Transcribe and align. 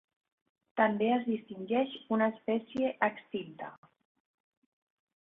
També 0.81 1.09
es 1.17 1.27
distingeix 1.33 1.95
una 2.17 2.31
espècie 2.33 2.93
extinta. 3.13 3.73